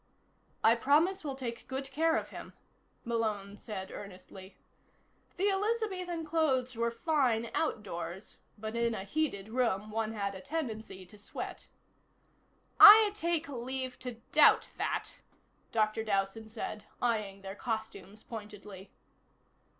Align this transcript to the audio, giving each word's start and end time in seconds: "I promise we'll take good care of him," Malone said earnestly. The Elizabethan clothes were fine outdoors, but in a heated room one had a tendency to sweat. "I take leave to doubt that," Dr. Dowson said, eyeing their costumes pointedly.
"I 0.63 0.73
promise 0.73 1.23
we'll 1.23 1.35
take 1.35 1.67
good 1.67 1.91
care 1.91 2.15
of 2.17 2.29
him," 2.31 2.53
Malone 3.05 3.55
said 3.59 3.91
earnestly. 3.91 4.57
The 5.37 5.51
Elizabethan 5.51 6.25
clothes 6.25 6.75
were 6.75 6.89
fine 6.89 7.51
outdoors, 7.53 8.37
but 8.57 8.75
in 8.75 8.95
a 8.95 9.03
heated 9.03 9.49
room 9.49 9.91
one 9.91 10.13
had 10.13 10.33
a 10.33 10.41
tendency 10.41 11.05
to 11.05 11.19
sweat. 11.19 11.67
"I 12.79 13.11
take 13.13 13.47
leave 13.47 13.99
to 13.99 14.15
doubt 14.31 14.69
that," 14.79 15.17
Dr. 15.71 16.03
Dowson 16.03 16.49
said, 16.49 16.85
eyeing 16.99 17.43
their 17.43 17.53
costumes 17.53 18.23
pointedly. 18.23 18.91